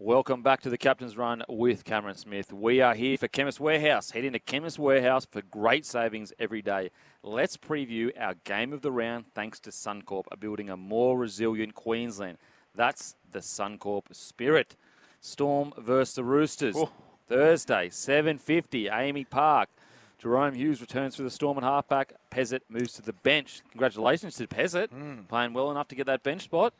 Welcome 0.00 0.42
back 0.42 0.60
to 0.60 0.70
the 0.70 0.78
Captain's 0.78 1.16
Run 1.16 1.42
with 1.48 1.84
Cameron 1.84 2.14
Smith. 2.14 2.52
We 2.52 2.80
are 2.80 2.94
here 2.94 3.18
for 3.18 3.26
Chemist 3.26 3.58
Warehouse. 3.58 4.12
Head 4.12 4.24
into 4.24 4.38
Chemist 4.38 4.78
Warehouse 4.78 5.26
for 5.28 5.42
great 5.42 5.84
savings 5.84 6.32
every 6.38 6.62
day. 6.62 6.90
Let's 7.24 7.56
preview 7.56 8.12
our 8.16 8.34
game 8.44 8.72
of 8.72 8.82
the 8.82 8.92
round 8.92 9.24
thanks 9.34 9.58
to 9.60 9.70
Suncorp, 9.70 10.26
building 10.38 10.70
a 10.70 10.76
more 10.76 11.18
resilient 11.18 11.74
Queensland. 11.74 12.38
That's 12.76 13.16
the 13.32 13.40
Suncorp 13.40 14.14
spirit. 14.14 14.76
Storm 15.20 15.72
versus 15.76 16.14
the 16.14 16.22
Roosters. 16.24 16.76
Oh. 16.78 16.92
Thursday, 17.26 17.88
7.50, 17.88 18.88
AAMI 18.90 19.28
Park. 19.28 19.68
Jahrome 20.22 20.54
Hughes 20.54 20.80
returns 20.80 21.16
for 21.16 21.24
the 21.24 21.30
Storm 21.30 21.58
at 21.58 21.64
halfback. 21.64 22.12
Pezet 22.30 22.60
moves 22.68 22.92
to 22.94 23.02
the 23.02 23.12
bench. 23.12 23.62
Congratulations 23.72 24.36
to 24.36 24.46
Pezet, 24.46 25.26
playing 25.28 25.52
well 25.54 25.72
enough 25.72 25.88
to 25.88 25.96
get 25.96 26.06
that 26.06 26.22
bench 26.22 26.42
spot. 26.44 26.72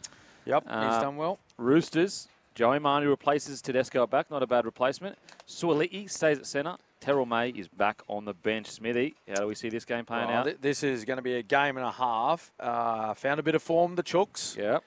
Yep, 0.44 0.62
he's 0.62 0.72
Uh, 0.72 1.00
done 1.02 1.16
well. 1.16 1.38
Roosters, 1.58 2.28
Joey 2.58 2.80
Manu 2.80 3.08
replaces 3.08 3.62
Tedesco 3.62 4.02
at 4.02 4.10
back. 4.10 4.32
Not 4.32 4.42
a 4.42 4.46
bad 4.48 4.64
replacement. 4.64 5.16
Suaalii 5.46 6.10
stays 6.10 6.38
at 6.40 6.44
centre. 6.46 6.74
Terrell 6.98 7.24
May 7.24 7.50
is 7.50 7.68
back 7.68 8.02
on 8.08 8.24
the 8.24 8.34
bench. 8.34 8.66
Smithy, 8.66 9.14
how 9.28 9.42
do 9.42 9.46
we 9.46 9.54
see 9.54 9.68
this 9.68 9.84
game 9.84 10.04
playing 10.04 10.26
Well, 10.26 10.38
out? 10.38 10.46
thi- 10.46 10.56
this 10.60 10.82
is 10.82 11.04
going 11.04 11.18
to 11.18 11.22
be 11.22 11.34
a 11.34 11.42
game 11.44 11.76
and 11.76 11.86
a 11.86 11.92
half. 11.92 12.52
Uh, 12.58 13.14
found 13.14 13.38
a 13.38 13.44
bit 13.44 13.54
of 13.54 13.62
form, 13.62 13.94
the 13.94 14.02
Chooks. 14.02 14.56
yeah. 14.56 14.78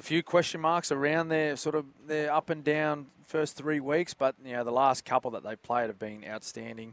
A 0.00 0.02
few 0.02 0.20
question 0.24 0.60
marks 0.60 0.90
around 0.90 1.28
their 1.28 1.54
sort 1.54 1.76
of 1.76 1.86
their 2.08 2.34
up 2.34 2.50
and 2.50 2.64
down 2.64 3.06
first 3.24 3.56
three 3.56 3.78
weeks, 3.78 4.12
but 4.12 4.34
you 4.44 4.54
know 4.54 4.64
the 4.64 4.72
last 4.72 5.04
couple 5.04 5.30
that 5.30 5.44
they 5.44 5.54
played 5.54 5.86
have 5.86 6.00
been 6.00 6.24
outstanding. 6.28 6.92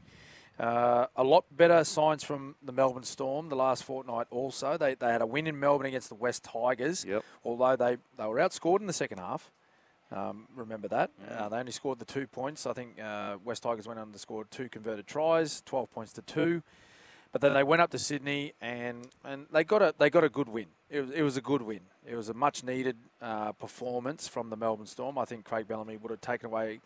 Uh, 0.59 1.07
a 1.15 1.23
lot 1.23 1.45
better 1.51 1.83
signs 1.83 2.23
from 2.23 2.53
the 2.61 2.71
Melbourne 2.71 3.01
Storm 3.03 3.49
the 3.49 3.55
last 3.55 3.83
fortnight. 3.83 4.27
Also, 4.29 4.77
they, 4.77 4.93
they 4.93 5.07
had 5.11 5.23
a 5.23 5.25
win 5.25 5.47
in 5.47 5.59
Melbourne 5.59 5.87
against 5.87 6.09
the 6.09 6.15
Wests 6.15 6.47
Tigers. 6.47 7.03
Yep. 7.03 7.25
Although 7.43 7.75
they, 7.75 7.97
they 8.15 8.27
were 8.27 8.37
outscored 8.37 8.79
in 8.79 8.85
the 8.85 8.93
second 8.93 9.17
half. 9.17 9.51
Um, 10.13 10.47
remember 10.55 10.87
that 10.89 11.09
Mm. 11.19 11.41
uh, 11.41 11.49
they 11.49 11.57
only 11.57 11.71
scored 11.71 11.97
the 11.99 12.05
two 12.05 12.27
points. 12.27 12.67
I 12.67 12.73
think 12.73 12.99
uh, 13.01 13.37
Wests 13.43 13.61
Tigers 13.63 13.87
went 13.87 13.99
on 13.99 14.11
to 14.11 14.19
score 14.19 14.45
two 14.45 14.69
converted 14.69 15.07
tries, 15.07 15.61
twelve 15.61 15.91
points 15.91 16.13
to 16.13 16.21
two. 16.21 16.61
But 17.31 17.41
then 17.41 17.55
they 17.55 17.63
went 17.63 17.81
up 17.81 17.89
to 17.91 17.97
Sydney 17.97 18.53
and, 18.61 19.07
and 19.25 19.47
they 19.51 19.63
got 19.63 19.81
a 19.81 19.95
they 19.97 20.11
got 20.11 20.23
a 20.23 20.29
good 20.29 20.47
win. 20.49 20.67
It 20.91 21.01
was, 21.01 21.09
it 21.11 21.21
was 21.23 21.35
a 21.35 21.41
good 21.41 21.63
win. 21.63 21.79
It 22.05 22.15
was 22.15 22.29
a 22.29 22.33
much 22.35 22.63
needed 22.63 22.95
uh, 23.23 23.53
performance 23.53 24.27
from 24.27 24.51
the 24.51 24.55
Melbourne 24.55 24.85
Storm. 24.85 25.17
I 25.17 25.25
think 25.25 25.45
Craig 25.45 25.67
Bellamy 25.67 25.97
would 25.97 26.11
have 26.11 26.21
taken 26.21 26.45
away 26.45 26.79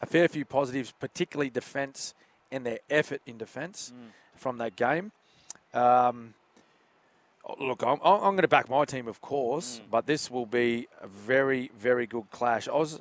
a 0.00 0.06
fair 0.06 0.28
few 0.28 0.44
positives, 0.44 0.92
particularly 1.00 1.50
defence 1.50 2.14
and 2.52 2.64
their 2.64 2.78
effort 2.88 3.22
in 3.26 3.38
defence 3.38 3.92
from 4.36 4.58
that 4.58 4.76
game. 4.76 5.10
Um, 5.74 6.34
look, 7.58 7.82
I'm, 7.82 7.98
I'm 8.02 8.20
going 8.20 8.42
to 8.42 8.48
back 8.48 8.68
my 8.68 8.84
team, 8.84 9.08
of 9.08 9.20
course, 9.20 9.80
but 9.90 10.06
this 10.06 10.30
will 10.30 10.46
be 10.46 10.88
a 11.00 11.06
very 11.06 11.70
very 11.78 12.06
good 12.06 12.30
clash. 12.30 12.68
I 12.68 12.72
was 12.76 13.00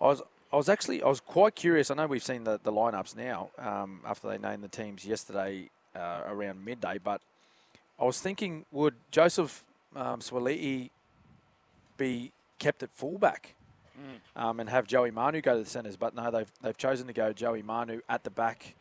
I 0.00 0.06
was. 0.06 0.22
I 0.52 0.56
was 0.56 0.68
actually 0.68 1.02
I 1.02 1.08
was 1.08 1.20
quite 1.20 1.56
curious. 1.56 1.90
I 1.90 1.94
know 1.94 2.06
we've 2.06 2.22
seen 2.22 2.44
the, 2.44 2.60
the 2.62 2.72
lineups 2.72 3.16
now 3.16 3.50
um, 3.58 4.00
after 4.06 4.28
they 4.28 4.38
named 4.38 4.62
the 4.62 4.68
teams 4.68 5.04
yesterday 5.04 5.70
uh, 5.94 6.20
around 6.28 6.64
midday, 6.64 6.98
but 7.02 7.20
I 7.98 8.04
was 8.04 8.20
thinking, 8.20 8.64
would 8.70 8.94
Joseph 9.10 9.64
um, 9.94 10.20
be 11.96 12.32
kept 12.58 12.82
at 12.82 12.90
fullback 12.90 13.54
um, 14.36 14.60
and 14.60 14.68
have 14.68 14.86
Joey 14.86 15.10
Manu 15.10 15.40
go 15.40 15.56
to 15.56 15.64
the 15.64 15.68
centres? 15.68 15.96
But 15.96 16.14
no, 16.14 16.30
they've 16.30 16.50
they've 16.62 16.76
chosen 16.76 17.08
to 17.08 17.12
go 17.12 17.32
Joey 17.32 17.62
Manu 17.62 18.00
at 18.08 18.22
the 18.22 18.30
back. 18.30 18.76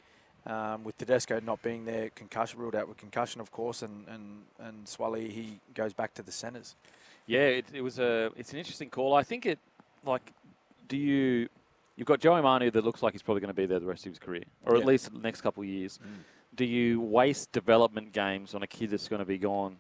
Um, 0.48 0.84
with 0.84 0.96
Tedesco 0.98 1.40
not 1.40 1.62
being 1.64 1.86
there, 1.86 2.10
concussion 2.12 2.60
ruled 2.60 2.76
out 2.76 2.88
with 2.88 2.98
concussion, 2.98 3.42
of 3.42 3.52
course, 3.52 3.82
and 3.82 4.06
and 4.08 4.44
and 4.60 4.86
Suaalii 4.86 5.54
goes 5.74 5.92
back 5.94 6.14
to 6.16 6.22
the 6.24 6.32
centres. 6.32 6.76
Yeah, 7.26 7.40
it, 7.42 7.66
it 7.74 7.82
was 7.82 7.98
a. 7.98 8.32
It's 8.38 8.52
an 8.54 8.60
interesting 8.60 8.90
call. 8.92 9.16
I 9.16 9.24
think 9.24 9.48
it, 9.48 9.58
like, 10.06 10.32
do 10.88 10.98
you? 10.98 11.50
You've 11.96 12.08
got 12.08 12.20
Joey 12.20 12.42
Manu 12.44 12.70
that 12.70 12.84
looks 12.86 13.02
like 13.02 13.14
he's 13.14 13.24
probably 13.24 13.42
going 13.42 13.56
to 13.56 13.60
be 13.60 13.66
there 13.66 13.80
the 13.80 13.88
rest 13.88 14.06
of 14.06 14.12
his 14.12 14.20
career, 14.20 14.44
or 14.66 14.76
at 14.76 14.86
least 14.86 15.12
the 15.12 15.20
next 15.20 15.42
couple 15.42 15.64
of 15.64 15.70
years. 15.70 15.98
Do 16.56 16.64
you 16.66 17.02
waste 17.02 17.52
development 17.52 18.12
games 18.14 18.54
on 18.54 18.62
a 18.62 18.68
kid 18.68 18.92
that's 18.92 19.08
going 19.08 19.20
to 19.22 19.26
be 19.26 19.38
gone 19.40 19.78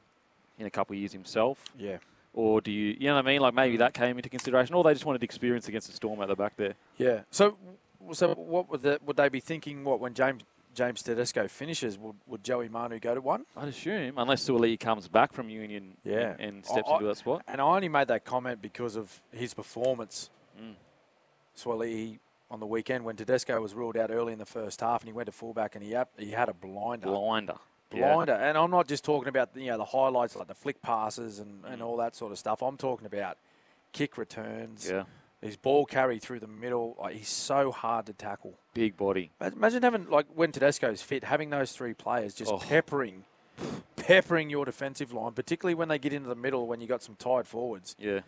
in 0.58 0.66
a 0.66 0.70
couple 0.72 0.94
of 0.96 1.00
years 1.00 1.12
himself, 1.12 1.64
Yeah, 1.78 1.98
or 2.34 2.60
do 2.62 2.72
you? 2.72 2.96
You 3.00 3.08
know 3.10 3.16
what 3.16 3.26
I 3.26 3.28
mean? 3.28 3.42
Like 3.42 3.54
maybe 3.54 3.78
that 3.78 3.94
came 3.94 4.18
into 4.18 4.30
consideration, 4.30 4.74
or 4.74 4.84
they 4.84 4.94
just 4.94 5.06
wanted 5.06 5.22
experience 5.22 5.68
against 5.68 5.88
the 5.88 5.94
Storm 5.94 6.22
at 6.22 6.28
the 6.30 6.36
back 6.36 6.58
there. 6.58 6.74
yeah. 6.98 7.20
So, 7.30 7.56
so 8.14 8.34
what 8.34 8.70
would 8.72 8.82
the, 8.82 9.00
would 9.06 9.18
they 9.18 9.30
be 9.30 9.40
thinking? 9.42 9.84
What 9.84 10.00
when 10.00 10.14
James 10.16 10.42
James 10.76 11.02
Tedesco 11.02 11.48
finishes, 11.48 11.98
would, 11.98 12.16
would 12.28 12.44
Joey 12.44 12.70
Manu 12.70 13.00
go 13.00 13.16
to 13.16 13.22
one? 13.22 13.46
I'd 13.58 13.70
assume, 13.70 14.14
unless 14.18 14.48
Suaalii 14.48 14.80
comes 14.80 15.08
back 15.08 15.34
from 15.34 15.50
Union, 15.50 15.98
Yeah. 16.04 16.32
and, 16.38 16.42
and 16.42 16.66
steps 16.66 16.90
I- 16.90 16.94
into 16.96 17.06
that 17.08 17.18
spot. 17.18 17.42
And 17.48 17.60
I 17.62 17.64
only 17.64 17.90
made 17.90 18.10
that 18.10 18.26
comment 18.26 18.62
because 18.62 18.96
of 18.96 19.22
his 19.32 19.54
performance. 19.54 20.30
Mm. 20.62 20.74
Suaalii 21.58 22.20
on 22.52 22.60
the 22.60 22.66
weekend 22.66 23.04
when 23.06 23.16
Tedesco 23.16 23.60
was 23.60 23.74
ruled 23.74 23.98
out 23.98 24.12
early 24.12 24.34
in 24.34 24.40
the 24.40 24.46
first 24.46 24.82
half, 24.82 25.02
and 25.02 25.08
he 25.08 25.14
went 25.14 25.26
to 25.28 25.32
fullback 25.32 25.76
and 25.76 25.84
he 25.84 25.92
had, 25.92 26.08
he 26.18 26.32
had 26.32 26.50
a 26.50 26.54
blinder. 26.54 27.08
Blinder. 27.08 27.56
Yeah. 27.94 28.14
blinder. 28.14 28.34
And 28.34 28.58
I'm 28.58 28.72
not 28.72 28.88
just 28.88 29.04
talking 29.06 29.30
about 29.30 29.50
you 29.56 29.68
know 29.68 29.78
the 29.78 29.86
highlights 29.86 30.36
like 30.36 30.48
the 30.48 30.56
flick 30.56 30.82
passes 30.82 31.40
and, 31.40 31.64
and 31.66 31.82
all 31.82 31.98
that 31.98 32.16
sort 32.16 32.32
of 32.32 32.38
stuff. 32.38 32.62
I'm 32.62 32.78
talking 32.78 33.06
about 33.06 33.38
kick 33.94 34.18
returns. 34.18 34.90
Yeah. 34.90 35.04
His 35.46 35.56
ball 35.58 35.86
carry 35.86 36.18
through 36.20 36.40
the 36.40 36.48
middle. 36.48 36.96
Like, 37.00 37.16
he's 37.16 37.30
so 37.30 37.72
hard 37.72 38.08
to 38.08 38.14
tackle. 38.14 38.58
Big 38.74 38.98
body. 38.98 39.32
Imagine- 39.40 39.84
having 39.84 40.10
like 40.10 40.26
when 40.34 40.52
Tedesco's 40.52 41.02
fit, 41.02 41.24
having 41.24 41.50
those 41.52 41.72
three 41.72 41.94
players 41.94 42.34
just 42.34 42.52
Oh. 42.52 42.58
peppering, 42.58 43.26
peppering 43.96 44.50
your 44.50 44.66
defensive 44.66 45.14
line, 45.14 45.34
particularly 45.34 45.76
when 45.76 45.88
they 45.88 46.00
get 46.00 46.14
into 46.14 46.28
the 46.30 46.36
middle 46.36 46.68
when 46.68 46.82
you 46.82 46.88
got 46.88 47.02
some 47.04 47.16
tired 47.16 47.48
forwards. 47.48 47.96
Yeah. 48.00 48.22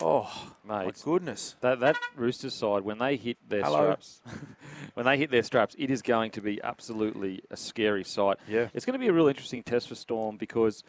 Oh 0.00 0.52
my 0.64 0.90
goodness! 1.04 1.54
That 1.60 1.78
that 1.80 1.96
Roosters 2.16 2.52
side 2.54 2.82
when 2.82 2.98
they 2.98 3.16
hit 3.16 3.36
their 3.48 3.62
Hello. 3.62 3.78
straps, 3.94 4.20
when 4.94 5.06
they 5.06 5.16
hit 5.16 5.30
their 5.30 5.44
straps, 5.44 5.76
it 5.78 5.88
is 5.88 6.02
going 6.02 6.32
to 6.32 6.40
be 6.40 6.60
absolutely 6.62 7.42
a 7.50 7.56
scary 7.56 8.02
sight. 8.02 8.38
Yeah. 8.48 8.68
It's 8.74 8.84
going 8.84 8.94
to 8.94 8.98
be 8.98 9.06
a 9.06 9.12
real 9.12 9.28
interesting 9.28 9.62
test 9.62 9.88
for 9.88 9.94
Storm 9.94 10.36
because 10.36 10.82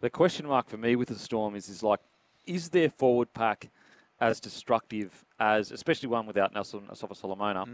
the 0.00 0.10
question 0.10 0.46
mark 0.48 0.68
for 0.68 0.76
me 0.78 0.96
with 0.96 1.08
the 1.08 1.14
Storm 1.14 1.54
is 1.54 1.68
is 1.68 1.84
like, 1.84 2.00
is 2.44 2.70
their 2.70 2.90
forward 2.90 3.32
pack 3.34 3.68
as 4.20 4.40
destructive 4.40 5.24
as, 5.38 5.70
especially 5.72 6.08
one 6.08 6.26
without 6.26 6.52
Nelson 6.52 6.82
Asofa-Solomona, 6.90 7.64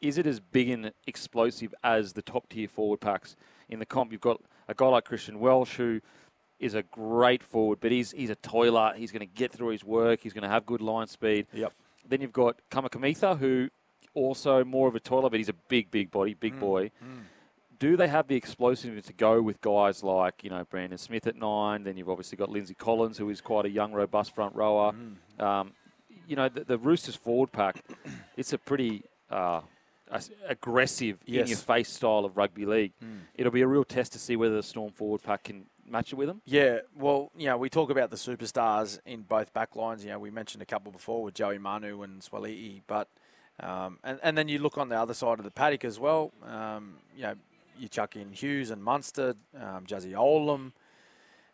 is 0.00 0.18
it 0.18 0.26
as 0.26 0.38
big 0.40 0.68
and 0.70 0.92
explosive 1.06 1.74
as 1.82 2.12
the 2.12 2.22
top 2.22 2.48
tier 2.48 2.68
forward 2.68 3.00
packs 3.00 3.36
in 3.68 3.78
the 3.78 3.86
comp? 3.86 4.12
You've 4.12 4.20
got 4.20 4.40
a 4.68 4.74
guy 4.74 4.86
like 4.86 5.04
Christian 5.04 5.40
Welch 5.40 5.76
who 5.76 6.00
is 6.60 6.74
a 6.74 6.82
great 6.82 7.42
forward, 7.42 7.78
but 7.80 7.90
he's 7.90 8.12
he's 8.12 8.30
a 8.30 8.34
toiler. 8.36 8.92
He's 8.96 9.10
going 9.12 9.20
to 9.20 9.26
get 9.34 9.50
through 9.52 9.68
his 9.70 9.82
work. 9.84 10.20
He's 10.20 10.32
going 10.32 10.42
to 10.44 10.48
have 10.48 10.66
good 10.66 10.80
line 10.82 11.06
speed. 11.06 11.46
Yep. 11.52 11.72
Then 12.06 12.20
you've 12.20 12.32
got 12.32 12.56
Kamikamica, 12.70 13.38
who 13.38 13.70
also 14.14 14.62
more 14.64 14.86
of 14.88 14.94
a 14.94 15.00
toiler, 15.00 15.30
but 15.30 15.38
he's 15.40 15.48
a 15.48 15.54
big, 15.68 15.90
big 15.90 16.10
body, 16.10 16.34
Mm. 16.34 16.40
big 16.40 16.60
boy. 16.60 16.90
Do 17.78 17.96
they 17.96 18.06
have 18.08 18.28
the 18.28 18.36
explosiveness 18.36 19.06
to 19.06 19.12
go 19.12 19.42
with 19.42 19.60
guys 19.60 20.02
like 20.04 20.44
you 20.44 20.50
know 20.50 20.64
Brandon 20.64 20.96
Smith 20.98 21.26
at 21.26 21.34
nine? 21.36 21.82
Then 21.82 21.96
you've 21.96 22.08
obviously 22.08 22.36
got 22.36 22.48
Lindsay 22.50 22.74
Collins, 22.74 23.18
who 23.18 23.28
is 23.30 23.40
quite 23.40 23.64
a 23.64 23.70
young, 23.70 23.92
robust 23.92 24.34
front 24.34 24.54
rower. 24.54 24.92
Mm. 24.92 25.42
Um, 25.42 25.72
you 26.26 26.36
know 26.36 26.48
the, 26.48 26.64
the 26.64 26.78
Roosters 26.78 27.16
forward 27.16 27.52
pack. 27.52 27.82
It's 28.36 28.52
a 28.52 28.58
pretty 28.58 29.04
uh, 29.30 29.60
aggressive, 30.48 31.18
Yes. 31.24 31.38
Mm. 31.38 31.42
in 31.42 31.48
your 31.48 31.58
face 31.58 31.88
style 31.88 32.24
of 32.24 32.36
rugby 32.36 32.66
league. 32.66 32.92
It'll 33.36 33.52
be 33.52 33.62
a 33.62 33.66
real 33.66 33.84
test 33.84 34.12
to 34.12 34.18
see 34.18 34.36
whether 34.36 34.56
the 34.56 34.62
Storm 34.62 34.92
forward 34.92 35.22
pack 35.22 35.44
can 35.44 35.66
match 35.88 36.12
it 36.12 36.16
with 36.16 36.28
them. 36.28 36.40
Yeah, 36.46 36.78
well, 36.96 37.30
you 37.36 37.46
know, 37.46 37.56
we 37.56 37.68
talk 37.68 37.90
about 37.90 38.10
the 38.10 38.16
superstars 38.16 38.98
in 39.06 39.22
both 39.22 39.52
back 39.52 39.76
lines. 39.76 40.04
You 40.04 40.10
know, 40.10 40.18
we 40.18 40.30
mentioned 40.30 40.62
a 40.62 40.66
couple 40.66 40.90
before 40.92 41.22
with 41.22 41.34
Joey 41.34 41.58
Manu 41.58 42.02
and 42.02 42.20
Suaalii, 42.22 42.82
but 42.86 43.08
um, 43.60 43.98
and 44.02 44.18
and 44.22 44.36
then 44.36 44.48
you 44.48 44.58
look 44.58 44.78
on 44.78 44.88
the 44.88 44.98
other 44.98 45.14
side 45.14 45.38
of 45.38 45.44
the 45.44 45.50
paddock 45.52 45.84
as 45.84 46.00
well. 46.00 46.32
Um, 46.44 46.94
you 47.16 47.22
know, 47.22 47.34
you 47.78 47.86
chuck 47.88 48.16
in 48.16 48.32
Hughes 48.32 48.70
and 48.70 48.82
Munster, 48.82 49.36
um, 49.56 49.84
Jazzy 49.86 50.12
Olam, 50.12 50.72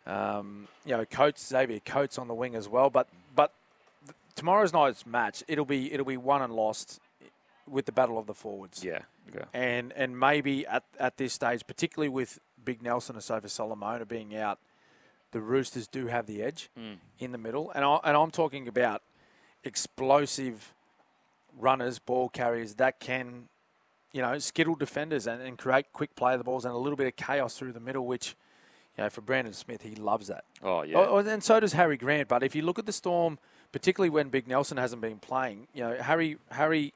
um, 0.07 0.67
you 0.85 0.97
know, 0.97 1.05
Coates, 1.05 1.47
Xavier 1.47 1.81
Coates 1.81 2.17
on 2.19 2.27
the 2.29 2.35
wing 2.35 2.55
as 2.55 2.69
well. 2.69 2.89
But 2.91 3.09
tomorrow's 4.35 4.73
night's 4.73 5.07
match, 5.07 5.43
it'll 5.49 5.65
be 5.65 5.93
it'll 5.93 6.07
be 6.07 6.17
won 6.17 6.43
and 6.43 6.53
lost 6.53 7.01
with 7.69 7.87
the 7.87 7.93
battle 7.93 8.19
of 8.19 8.27
the 8.27 8.35
forwards. 8.35 8.85
Yeah. 8.85 9.01
Okay. 9.35 9.45
And 9.55 9.93
and 9.95 10.19
maybe 10.19 10.67
at, 10.67 10.85
at 10.99 11.17
this 11.17 11.33
stage, 11.33 11.67
particularly 11.67 12.09
with 12.09 12.39
Big 12.65 12.83
Nelson 12.83 13.17
Asofa-Solomona 13.17 14.05
being 14.07 14.35
out, 14.37 14.59
the 15.33 15.41
Roosters 15.41 15.87
do 15.87 16.09
have 16.09 16.27
the 16.27 16.43
edge 16.43 16.69
Mm. 16.79 16.97
in 17.19 17.33
the 17.33 17.39
middle. 17.39 17.71
And 17.75 17.85
I 17.85 17.99
and 18.05 18.17
I'm 18.17 18.31
talking 18.31 18.67
about 18.69 19.03
explosive 19.63 20.75
runners, 21.59 21.99
ball 21.99 22.29
carriers 22.29 22.75
that 22.75 23.01
can, 23.01 23.49
you 24.13 24.23
know, 24.23 24.39
skittle 24.39 24.75
defenders 24.75 25.27
and, 25.27 25.41
and 25.43 25.59
create 25.59 25.87
quick 25.93 26.15
play 26.17 26.33
of 26.33 26.39
the 26.39 26.45
balls 26.45 26.65
and 26.65 26.75
a 26.75 26.79
little 26.79 26.97
bit 26.97 27.07
of 27.07 27.17
chaos 27.17 27.57
through 27.57 27.73
the 27.73 27.81
middle, 27.81 28.07
which, 28.07 28.35
you 28.97 29.05
know, 29.05 29.11
for 29.11 29.21
Brandon 29.21 29.53
Smith, 29.53 29.83
he 29.83 29.95
loves 29.95 30.27
that. 30.29 30.45
Oh 30.63 30.83
yeah. 30.83 30.99
Oh, 30.99 31.19
and 31.19 31.43
so 31.43 31.61
does 31.61 31.73
Harry 31.75 31.97
Grant. 31.97 32.29
But 32.29 32.43
if 32.43 32.55
you 32.55 32.63
look 32.63 32.79
at 32.79 32.87
the 32.87 32.93
Storm, 32.93 33.39
particularly 33.73 34.11
when 34.11 34.29
Big 34.29 34.47
Nelson 34.49 34.77
hasn't 34.77 35.01
been 35.03 35.19
playing, 35.19 35.67
you 35.75 35.83
know, 35.83 35.97
Harry, 36.01 36.39
Harry, 36.51 36.93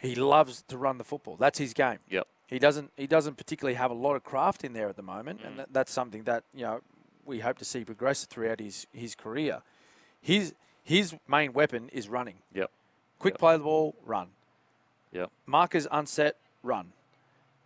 he 0.00 0.14
loves 0.14 0.62
to 0.68 0.76
run 0.78 0.98
the 0.98 1.04
football. 1.04 1.36
That's 1.36 1.58
his 1.58 1.74
game. 1.74 1.98
Yep. 2.10 2.26
He 2.48 2.58
doesn't. 2.58 2.90
He 2.96 3.06
doesn't 3.06 3.36
particularly 3.36 3.76
have 3.76 3.90
a 3.90 3.94
lot 3.94 4.14
of 4.14 4.24
craft 4.24 4.62
in 4.64 4.72
there 4.74 4.88
at 4.88 4.96
the 4.96 5.02
moment, 5.02 5.40
Mm. 5.42 5.46
and 5.46 5.58
that, 5.58 5.72
that's 5.72 5.92
something 5.92 6.24
that 6.24 6.44
you 6.52 6.62
know 6.64 6.80
we 7.24 7.38
hope 7.40 7.56
to 7.58 7.64
see 7.64 7.84
progress 7.84 8.24
throughout 8.26 8.60
his 8.60 8.86
his 8.92 9.14
career. 9.14 9.62
His 10.20 10.52
his 10.84 11.14
main 11.26 11.52
weapon 11.54 11.88
is 11.92 12.08
running. 12.08 12.36
Yep. 12.52 12.70
Quick 13.18 13.34
Yep. 13.34 13.38
play 13.40 13.56
the 13.56 13.62
ball, 13.64 13.94
run. 14.04 14.28
Yep. 15.12 15.30
Markers 15.46 15.86
unset, 15.90 16.36
run. 16.62 16.92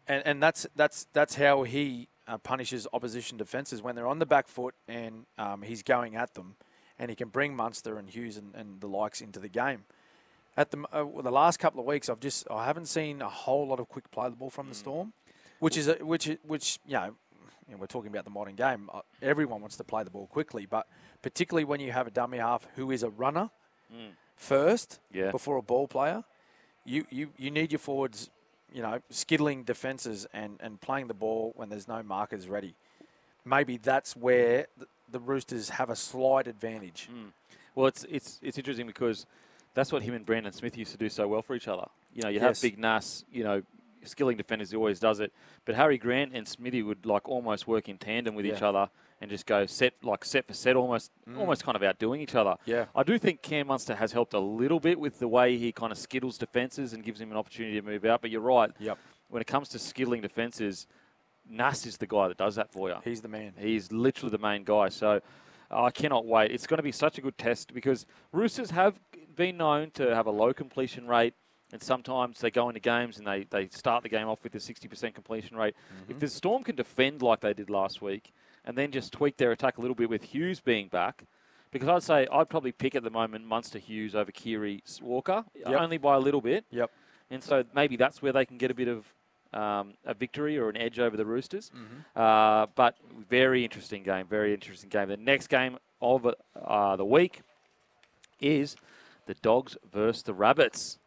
And 0.07 0.23
and 0.25 0.41
that's 0.43 0.67
that's 0.77 1.07
that's 1.13 1.35
how 1.35 1.65
he 1.65 2.07
uh, 2.29 2.39
punishes 2.39 2.87
opposition 2.93 3.39
defenses 3.39 3.83
when 3.83 3.97
they're 3.97 4.07
on 4.07 4.19
the 4.21 4.27
back 4.27 4.47
foot 4.47 4.75
and 4.87 5.27
um, 5.39 5.63
he's 5.63 5.83
going 5.83 6.15
at 6.15 6.35
them, 6.35 6.55
and 6.99 7.11
he 7.11 7.17
can 7.17 7.29
bring 7.29 7.55
Munster 7.55 7.99
and 7.99 8.09
Hughes 8.09 8.37
and, 8.37 8.55
and 8.55 8.81
the 8.81 8.87
likes 8.89 9.21
into 9.21 9.39
the 9.41 9.49
game. 9.49 9.85
At 10.57 10.71
the 10.71 10.79
uh, 10.93 11.05
well, 11.05 11.23
the 11.23 11.31
last 11.31 11.59
couple 11.59 11.81
of 11.81 11.87
weeks, 11.87 12.09
I've 12.09 12.21
just 12.21 12.47
I 12.51 12.65
haven't 12.65 12.87
seen 12.87 13.21
a 13.21 13.29
whole 13.29 13.67
lot 13.67 13.79
of 13.81 13.89
quick 13.89 14.11
play 14.11 14.29
the 14.31 14.37
ball 14.37 14.51
from 14.51 14.69
the 14.69 14.75
Storm, 14.75 15.13
which 15.59 15.77
is 15.77 15.89
a, 15.89 15.95
which 15.97 16.31
which 16.47 16.79
you 16.87 16.95
know, 16.95 17.15
you 17.69 17.73
know, 17.75 17.77
we're 17.79 17.87
talking 17.87 18.11
about 18.11 18.25
the 18.25 18.31
modern 18.31 18.55
game. 18.55 18.89
Uh, 18.93 19.01
Everyone 19.21 19.61
wants 19.61 19.77
to 19.77 19.85
play 19.85 20.03
the 20.03 20.11
ball 20.11 20.27
quickly, 20.27 20.65
but 20.65 20.87
particularly 21.21 21.65
when 21.65 21.81
you 21.81 21.93
have 21.93 22.07
a 22.07 22.11
dummy 22.11 22.39
half 22.39 22.67
who 22.77 22.91
is 22.91 23.03
a 23.03 23.11
runner 23.11 23.51
first 24.37 25.01
Yeah. 25.13 25.31
before 25.31 25.57
a 25.57 25.63
ball 25.63 25.89
player, 25.89 26.25
you, 26.85 27.05
you, 27.11 27.31
you 27.37 27.51
need 27.51 27.73
your 27.73 27.79
forwards, 27.79 28.31
you 28.73 28.83
know, 28.83 29.01
skiddling 29.11 29.65
defences 29.65 30.27
and, 30.33 30.59
and 30.61 30.81
playing 30.81 31.09
the 31.09 31.15
ball 31.15 31.53
when 31.57 31.69
there's 31.69 31.89
no 31.89 32.03
markers 32.03 32.49
ready. 32.49 32.75
Maybe 33.45 33.77
that's 33.77 34.15
where 34.17 34.67
the, 35.11 35.21
Roosters 35.21 35.71
have 35.71 35.91
a 35.91 35.97
slight 35.97 36.47
advantage. 36.47 37.09
Mm. 37.13 37.31
Well, 37.75 37.87
it's 37.87 38.05
it's 38.09 38.39
it's 38.43 38.59
interesting 38.59 38.87
because 38.87 39.27
that's 39.75 39.93
what 39.93 40.03
him 40.03 40.15
and 40.15 40.25
Brandon 40.25 40.53
Smith 40.53 40.77
used 40.77 40.93
to 40.93 40.99
do 40.99 41.09
so 41.09 41.29
well 41.29 41.43
for 41.43 41.55
each 41.55 41.69
other. 41.69 41.87
You 42.15 42.23
know, 42.23 42.29
you 42.29 42.41
Yes. 42.41 42.43
have 42.43 42.63
big 42.63 42.79
Nas, 42.79 43.25
you 43.31 43.45
know, 43.45 43.63
skilling 44.05 44.37
defenders. 44.37 44.71
He 44.71 44.77
always 44.77 45.01
does 45.01 45.21
it. 45.21 45.33
But 45.65 45.75
Harry 45.75 45.99
Grant 45.99 46.33
and 46.35 46.47
Smithy 46.49 46.83
would 46.83 47.05
like 47.05 47.29
almost 47.29 47.67
work 47.67 47.89
in 47.89 47.99
tandem 47.99 48.35
with 48.35 48.47
each 48.47 48.63
other 48.63 48.89
and 49.21 49.31
just 49.31 49.47
go 49.47 49.67
set 49.67 49.95
like 50.03 50.25
set 50.25 50.47
for 50.47 50.55
set, 50.55 50.77
almost 50.77 51.11
mm. 51.29 51.39
almost 51.39 51.65
kind 51.65 51.77
of 51.77 51.83
outdoing 51.83 52.21
each 52.21 52.35
other. 52.35 52.57
Yeah. 52.65 52.87
I 52.95 53.03
do 53.03 53.19
think 53.19 53.43
Cam 53.43 53.67
Munster 53.69 53.95
has 53.95 54.13
helped 54.13 54.35
a 54.35 54.39
little 54.39 54.81
bit 54.81 54.99
with 54.99 55.19
the 55.19 55.29
way 55.29 55.57
he 55.59 55.73
kind 55.73 55.93
of 55.93 55.99
skittles 55.99 56.39
defenses 56.39 56.93
and 56.93 57.03
gives 57.03 57.21
him 57.21 57.31
an 57.31 57.37
opportunity 57.37 57.79
to 57.81 57.87
move 57.87 58.05
out. 58.05 58.21
But 58.21 58.31
you're 58.31 58.41
right. 58.41 58.71
Yep. 58.79 58.99
When 59.29 59.41
it 59.41 59.47
comes 59.47 59.69
to 59.71 59.79
skittling 59.79 60.23
defenses, 60.23 60.87
Nas 61.49 61.87
is 61.87 61.97
the 61.97 62.07
guy 62.07 62.29
that 62.29 62.37
does 62.37 62.57
that 62.57 62.73
for 62.73 62.89
you. 62.89 62.97
He's 63.05 63.21
the 63.21 63.29
man. 63.29 63.53
He's 63.59 63.93
literally 63.93 64.31
the 64.31 64.39
main 64.39 64.65
guy. 64.65 64.89
So 64.89 65.21
I 65.71 65.91
cannot 65.91 66.27
wait. 66.27 66.51
It's 66.51 66.67
going 66.67 66.79
to 66.79 66.83
be 66.83 66.93
such 66.93 67.19
a 67.19 67.21
good 67.21 67.39
test 67.39 67.73
because 67.75 68.07
Roosters 68.33 68.71
have 68.71 68.99
been 69.35 69.57
known 69.57 69.91
to 69.93 70.15
have 70.15 70.27
a 70.27 70.31
low 70.31 70.53
completion 70.53 71.07
rate. 71.07 71.35
And 71.73 71.83
sometimes 71.83 72.39
they 72.41 72.53
go 72.53 72.69
into 72.69 72.79
games 72.79 73.19
and 73.19 73.27
they, 73.27 73.45
they 73.51 73.67
start 73.69 74.05
the 74.05 74.09
game 74.09 74.29
off 74.29 74.45
with 74.45 74.55
a 74.55 74.59
60% 74.59 75.15
completion 75.15 75.57
rate. 75.57 75.75
Mm-hmm. 76.03 76.13
If 76.13 76.21
the 76.21 76.29
Storm 76.29 76.63
can 76.63 76.77
defend 76.77 77.23
like 77.23 77.41
they 77.41 77.55
did 77.55 77.71
last 77.71 78.01
week 78.01 78.33
and 78.65 78.79
then 78.79 78.93
just 78.93 79.13
tweak 79.13 79.37
their 79.37 79.51
attack 79.51 79.77
a 79.77 79.81
little 79.81 79.97
bit 79.97 80.09
with 80.09 80.23
Hughes 80.23 80.61
being 80.61 80.87
back, 80.87 81.25
because 81.73 81.89
I'd 81.89 82.03
say 82.05 82.29
I'd 82.33 82.49
probably 82.49 82.71
pick 82.71 82.95
at 82.95 83.03
the 83.03 83.11
moment 83.11 83.45
Munster 83.47 83.81
Hughes 83.81 84.15
over 84.15 84.31
Keary 84.31 84.83
Walker, 85.03 85.45
Yep. 85.57 85.81
only 85.81 85.99
by 85.99 86.15
a 86.15 86.21
little 86.21 86.41
bit. 86.41 86.65
Yep. 86.71 86.91
And 87.31 87.43
so 87.43 87.65
maybe 87.75 87.97
that's 87.97 88.23
where 88.23 88.33
they 88.33 88.47
can 88.47 88.59
get 88.59 88.71
a 88.71 88.75
bit 88.75 88.87
of 88.87 89.13
um, 89.57 89.95
a 90.05 90.15
victory 90.15 90.59
or 90.59 90.69
an 90.69 90.77
edge 90.77 90.99
over 90.99 91.17
the 91.17 91.25
Roosters. 91.27 91.71
Uh, 92.15 92.67
but 92.75 92.97
very 93.29 93.65
interesting 93.65 94.03
game, 94.03 94.27
very 94.29 94.53
interesting 94.53 94.91
game. 94.91 95.09
The 95.09 95.17
next 95.17 95.47
game 95.49 95.79
of 96.01 96.27
uh, 96.27 96.97
the 96.97 97.05
week 97.05 97.41
is 98.41 98.77
the 99.27 99.35
Dogs 99.35 99.77
versus 99.93 100.23
the 100.23 100.35
Rabbits. 100.35 100.99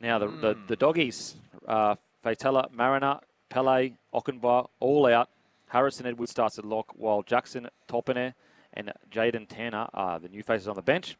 Now, 0.00 0.18
the, 0.18 0.26
the, 0.26 0.58
the 0.66 0.76
doggies, 0.76 1.36
uh, 1.66 1.94
Faitala, 2.24 2.70
Mariner, 2.72 3.20
Pele, 3.48 3.92
Okunbor, 4.12 4.68
all 4.80 5.06
out. 5.06 5.28
Harrison 5.68 6.06
Edwards 6.06 6.32
starts 6.32 6.58
at 6.58 6.64
lock, 6.64 6.92
while 6.96 7.22
Jackson 7.22 7.68
Topine 7.88 8.34
and 8.74 8.92
Jaden 9.10 9.46
Tanner 9.48 9.88
are 9.94 10.18
the 10.18 10.28
new 10.28 10.42
faces 10.42 10.68
on 10.68 10.74
the 10.74 10.82
bench. 10.82 11.16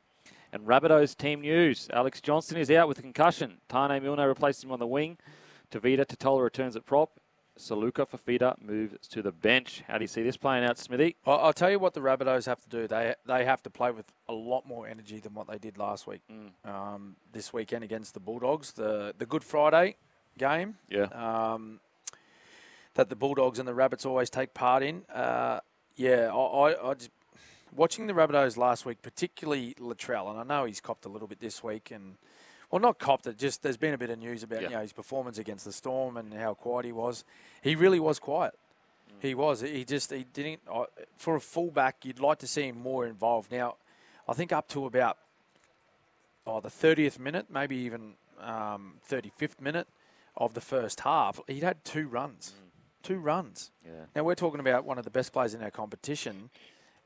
And 0.52 0.66
Rabbitohs 0.66 1.16
team 1.16 1.40
news. 1.40 1.88
Alex 1.92 2.20
Johnson 2.20 2.58
is 2.58 2.70
out 2.70 2.86
with 2.88 2.98
a 2.98 3.02
concussion. 3.02 3.58
Taane 3.70 4.02
Milne 4.02 4.20
replaces 4.20 4.64
him 4.64 4.72
on 4.72 4.78
the 4.78 4.86
wing. 4.86 5.16
Tevita 5.72 6.06
Tatola 6.06 6.42
returns 6.42 6.76
at 6.76 6.84
prop. 6.84 7.18
Saluka 7.58 8.08
Fafita 8.08 8.60
moves 8.62 9.08
to 9.08 9.22
the 9.22 9.32
bench. 9.32 9.82
How 9.86 9.98
do 9.98 10.04
you 10.04 10.08
see 10.08 10.22
this 10.22 10.36
playing 10.36 10.64
out, 10.64 10.78
Smithy? 10.78 11.16
I'll, 11.26 11.38
I'll 11.38 11.52
tell 11.52 11.70
you 11.70 11.78
what 11.78 11.92
the 11.94 12.00
Rabbitohs 12.00 12.46
have 12.46 12.60
to 12.62 12.68
do. 12.68 12.86
They 12.86 13.14
they 13.26 13.44
have 13.44 13.62
to 13.64 13.70
play 13.70 13.90
with 13.90 14.06
a 14.28 14.32
lot 14.32 14.66
more 14.66 14.86
energy 14.86 15.18
than 15.18 15.34
what 15.34 15.48
they 15.48 15.58
did 15.58 15.76
last 15.76 16.06
week. 16.06 16.22
Um, 16.64 17.16
this 17.32 17.52
weekend 17.52 17.84
against 17.84 18.14
the 18.14 18.20
Bulldogs, 18.20 18.72
the 18.72 19.14
the 19.16 19.26
Good 19.26 19.44
Friday 19.44 19.96
game. 20.38 20.76
Yeah. 20.88 21.08
um, 21.14 21.80
that 22.94 23.08
the 23.08 23.16
Bulldogs 23.16 23.58
and 23.58 23.66
the 23.66 23.74
Rabbits 23.74 24.04
always 24.04 24.30
take 24.30 24.54
part 24.54 24.82
in. 24.82 25.04
Uh, 25.12 25.60
yeah, 25.96 26.30
I, 26.32 26.70
I, 26.72 26.90
I 26.90 26.94
just, 26.94 27.10
watching 27.74 28.06
the 28.06 28.12
Rabbitohs 28.12 28.56
last 28.56 28.84
week, 28.84 29.02
particularly 29.02 29.74
Latrell, 29.78 30.30
and 30.30 30.38
I 30.38 30.42
know 30.42 30.64
he's 30.66 30.80
copped 30.80 31.04
a 31.04 31.08
little 31.08 31.28
bit 31.28 31.40
this 31.40 31.62
week, 31.62 31.90
and 31.90 32.16
well, 32.72 32.80
not 32.80 32.98
copped 32.98 33.26
it. 33.26 33.38
Just 33.38 33.62
there's 33.62 33.76
been 33.76 33.94
a 33.94 33.98
bit 33.98 34.10
of 34.10 34.18
news 34.18 34.42
about 34.42 34.62
Yeah. 34.62 34.68
you 34.68 34.74
know 34.74 34.80
his 34.80 34.92
performance 34.92 35.38
against 35.38 35.64
the 35.66 35.72
Storm 35.72 36.16
and 36.16 36.32
how 36.32 36.54
quiet 36.54 36.86
he 36.86 36.92
was. 36.92 37.24
He 37.62 37.76
really 37.76 38.00
was 38.00 38.18
quiet. 38.18 38.54
He 39.20 39.34
was. 39.34 39.60
He 39.60 39.84
just 39.84 40.10
he 40.10 40.24
didn't. 40.32 40.62
Uh, 40.68 40.86
for 41.16 41.36
a 41.36 41.40
fullback, 41.40 42.04
you'd 42.04 42.18
like 42.18 42.38
to 42.38 42.46
see 42.46 42.62
him 42.62 42.78
more 42.80 43.06
involved. 43.06 43.52
Now, 43.52 43.76
I 44.26 44.32
think 44.32 44.52
up 44.52 44.68
to 44.68 44.86
about 44.86 45.18
oh, 46.46 46.60
the 46.60 46.70
30th 46.70 47.18
minute, 47.18 47.46
maybe 47.50 47.76
even 47.76 48.14
um, 48.40 48.94
35th 49.08 49.60
minute 49.60 49.86
of 50.36 50.54
the 50.54 50.60
first 50.60 51.00
half, 51.00 51.38
he'd 51.46 51.62
had 51.62 51.84
two 51.84 52.08
runs. 52.08 52.54
Two 53.02 53.18
runs. 53.18 53.70
Yeah. 53.84 54.06
Now, 54.16 54.24
we're 54.24 54.34
talking 54.34 54.60
about 54.60 54.84
one 54.84 54.96
of 54.96 55.04
the 55.04 55.10
best 55.10 55.32
players 55.32 55.54
in 55.54 55.62
our 55.62 55.70
competition 55.70 56.50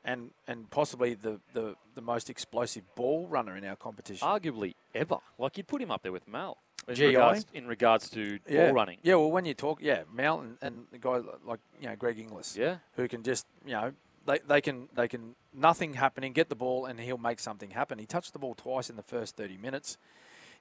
and, 0.07 0.31
and 0.47 0.69
possibly 0.71 1.13
the, 1.13 1.39
the, 1.53 1.75
the 1.93 2.01
most 2.01 2.29
explosive 2.29 2.83
ball 2.95 3.27
runner 3.27 3.57
in 3.57 3.65
our 3.65 3.75
competition. 3.75 4.25
Arguably 4.25 4.73
ever. 4.95 5.17
Like, 5.37 5.57
you'd 5.57 5.67
put 5.67 5.81
him 5.81 5.91
up 5.91 6.01
there 6.01 6.13
with 6.13 6.27
Mal. 6.27 6.57
In 6.87 6.95
GI? 6.95 7.07
regards, 7.07 7.45
in 7.53 7.67
regards 7.67 8.09
to 8.11 8.39
yeah. 8.49 8.65
ball 8.65 8.73
running. 8.73 8.99
Yeah, 9.03 9.15
well, 9.15 9.29
when 9.29 9.43
you 9.43 9.53
talk, 9.53 9.79
yeah, 9.81 10.03
Mount 10.11 10.43
and, 10.43 10.57
and 10.61 10.85
the 10.91 10.97
guy 10.97 11.19
like, 11.45 11.59
you 11.81 11.89
know, 11.89 11.95
Greg 11.97 12.17
Inglis. 12.17 12.55
Yeah. 12.55 12.77
who 12.95 13.09
can 13.09 13.23
just 13.23 13.45
you 13.65 13.73
know 13.73 13.91
they, 14.25 14.39
they 14.47 14.61
can 14.61 14.87
they 14.95 15.07
can 15.09 15.35
nothing 15.53 15.95
happening 15.95 16.31
get 16.31 16.47
the 16.47 16.55
ball 16.55 16.85
and 16.85 16.97
he'll 16.99 17.17
make 17.17 17.39
something 17.39 17.71
happen. 17.71 17.99
He 17.99 18.05
touched 18.05 18.31
the 18.31 18.39
ball 18.39 18.55
twice 18.55 18.89
in 18.89 18.95
the 18.95 19.01
first 19.03 19.35
30 19.35 19.57
minutes. 19.57 19.97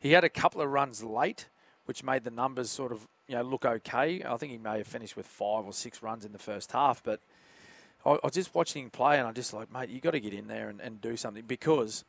He 0.01 0.13
had 0.13 0.25
a 0.25 0.29
couple 0.29 0.61
of 0.63 0.71
runs 0.71 1.05
late, 1.05 1.49
which 1.85 2.03
made 2.03 2.25
the 2.25 2.31
numbers 2.31 2.71
sort 2.71 2.91
of 2.91 3.07
you 3.29 3.37
know 3.37 3.43
look 3.43 3.65
okay. 3.65 4.25
I 4.25 4.37
think 4.37 4.51
he 4.51 4.59
may 4.59 4.79
have 4.79 4.87
finished 4.89 5.17
with 5.17 5.27
five 5.27 5.65
or 5.65 5.73
six 5.73 6.03
runs 6.03 6.25
in 6.25 6.33
the 6.33 6.39
first 6.39 6.73
half, 6.73 7.03
but 7.05 7.21
I, 8.07 8.11
I 8.13 8.19
was 8.23 8.33
just 8.33 8.55
watching 8.55 8.85
him 8.85 8.91
play 8.91 9.19
and 9.19 9.27
I 9.27 9.33
just 9.33 9.53
like 9.53 9.71
mate, 9.73 9.89
you 9.91 10.01
got 10.01 10.13
to 10.13 10.21
get 10.21 10.33
in 10.33 10.47
there 10.47 10.69
and, 10.69 10.81
and 10.81 11.01
do 11.01 11.17
something 11.17 11.45
because 11.47 12.05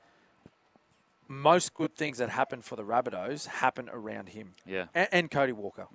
most 1.28 1.74
good 1.74 1.94
things 1.96 2.20
that 2.20 2.30
happen 2.30 2.62
for 2.62 2.76
the 2.76 2.84
Rabbitohs 2.84 3.48
happen 3.48 3.90
around 3.92 4.30
him 4.30 4.54
Yeah. 4.66 4.86
and, 4.96 5.08
and 5.12 5.32
Cody 5.32 5.52
Walker, 5.52 5.88